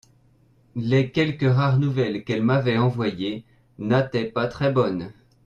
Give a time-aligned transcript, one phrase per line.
[0.75, 3.45] Les quelques rares nouvelles qu'elle m'avait envoyées
[3.77, 5.13] n'ataient pas très bonnes.